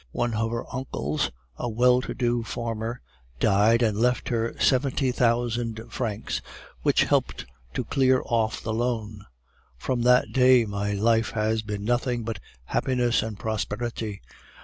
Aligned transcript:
One 0.13 0.33
of 0.33 0.49
her 0.49 0.63
uncles, 0.73 1.29
a 1.57 1.69
well 1.69 2.01
to 2.01 2.15
do 2.15 2.41
farmer, 2.41 3.01
died 3.39 3.83
and 3.83 3.95
left 3.95 4.29
her 4.29 4.55
seventy 4.59 5.11
thousand 5.11 5.79
francs, 5.91 6.41
which 6.81 7.03
helped 7.03 7.45
to 7.75 7.83
clear 7.85 8.23
off 8.25 8.63
the 8.63 8.73
loan. 8.73 9.27
From 9.77 10.01
that 10.01 10.33
day 10.33 10.65
my 10.65 10.93
life 10.93 11.29
has 11.33 11.61
been 11.61 11.83
nothing 11.83 12.23
but 12.23 12.39
happiness 12.65 13.21
and 13.21 13.37
prosperity. 13.37 14.23